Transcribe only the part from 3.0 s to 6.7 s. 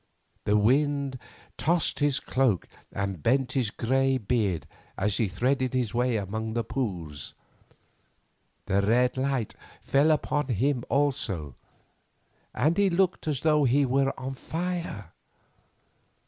bent his grey beard as he threaded his way among the